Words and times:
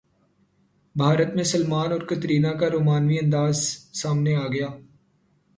بھارت 0.95 1.35
میں 1.35 1.43
سلمان 1.43 1.91
اور 1.91 2.01
کترینہ 2.01 2.47
کا 2.47 2.69
رومانوی 2.69 3.19
انداز 3.19 3.63
سامنے 3.93 4.35
اگیا 4.35 4.67